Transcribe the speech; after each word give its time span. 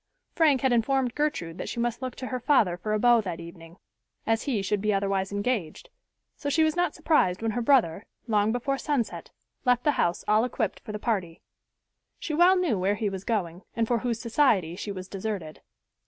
Frank 0.33 0.61
had 0.61 0.73
informed 0.73 1.13
Gertrude 1.13 1.59
that 1.59 1.69
she 1.69 1.79
must 1.79 2.01
look 2.01 2.15
to 2.15 2.25
her 2.29 2.39
father 2.39 2.75
for 2.75 2.93
a 2.93 2.97
beau 2.99 3.21
that 3.21 3.39
evening, 3.39 3.77
as 4.25 4.45
he 4.45 4.63
should 4.63 4.81
be 4.81 4.91
otherwise 4.91 5.31
engaged; 5.31 5.91
so 6.35 6.49
she 6.49 6.63
was 6.63 6.75
not 6.75 6.95
surprised 6.95 7.43
when 7.43 7.51
her 7.51 7.61
brother, 7.61 8.07
long 8.25 8.51
before 8.51 8.79
sunset, 8.79 9.29
left 9.63 9.83
the 9.83 9.91
house 10.01 10.25
all 10.27 10.43
equipped 10.43 10.79
for 10.79 10.91
the 10.91 10.97
party. 10.97 11.39
She 12.17 12.33
well 12.33 12.55
knew 12.55 12.79
where 12.79 12.95
he 12.95 13.09
was 13.09 13.23
going 13.23 13.61
and 13.75 13.87
for 13.87 13.99
whose 13.99 14.19
society 14.19 14.75
she 14.75 14.91
was 14.91 15.07
deserted. 15.07 15.61